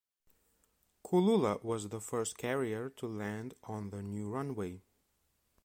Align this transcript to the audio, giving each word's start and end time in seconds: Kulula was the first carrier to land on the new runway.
Kulula 1.05 1.61
was 1.63 1.89
the 1.89 2.01
first 2.01 2.35
carrier 2.39 2.89
to 2.89 3.05
land 3.05 3.53
on 3.65 3.91
the 3.91 4.01
new 4.01 4.31
runway. 4.31 4.81